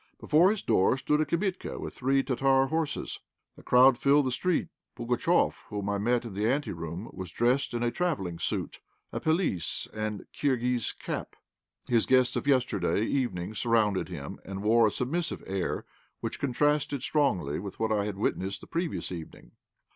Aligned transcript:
Before 0.19 0.49
his 0.49 0.63
door 0.63 0.97
stood 0.97 1.21
a 1.21 1.27
"kibitka" 1.27 1.77
with 1.79 1.93
three 1.93 2.23
Tartar 2.23 2.69
horses. 2.69 3.19
The 3.55 3.61
crowd 3.61 3.99
filled 3.99 4.25
the 4.25 4.31
street. 4.31 4.69
Pugatchéf, 4.97 5.65
whom 5.69 5.89
I 5.89 5.99
met 5.99 6.25
in 6.25 6.33
the 6.33 6.49
ante 6.51 6.71
room, 6.71 7.07
was 7.13 7.29
dressed 7.29 7.75
in 7.75 7.83
a 7.83 7.91
travelling 7.91 8.39
suit, 8.39 8.79
a 9.11 9.19
pelisse 9.19 9.87
and 9.93 10.25
Kirghiz 10.33 10.91
cap. 10.97 11.35
His 11.87 12.07
guests 12.07 12.35
of 12.35 12.47
yesterday 12.47 13.03
evening 13.05 13.53
surrounded 13.53 14.09
him, 14.09 14.39
and 14.43 14.63
wore 14.63 14.87
a 14.87 14.91
submissive 14.91 15.43
air, 15.45 15.85
which 16.19 16.39
contrasted 16.39 17.03
strongly 17.03 17.59
with 17.59 17.79
what 17.79 17.91
I 17.91 18.05
had 18.05 18.17
witnessed 18.17 18.61
the 18.61 18.65
previous 18.65 19.11
evening. 19.11 19.51